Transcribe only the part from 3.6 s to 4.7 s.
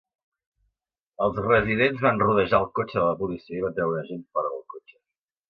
van treure un agent fora del